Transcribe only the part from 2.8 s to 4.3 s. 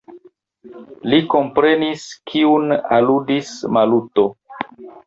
aludis Maluto.